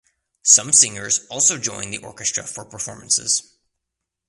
Some 0.41 0.73
singers 0.73 1.27
also 1.29 1.59
joined 1.59 1.93
the 1.93 1.99
Orchestra 1.99 2.41
for 2.43 2.65
performances. 2.65 3.53